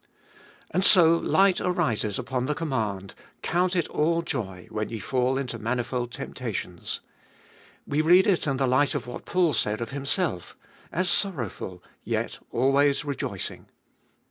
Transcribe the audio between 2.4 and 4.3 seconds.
the command, Count it all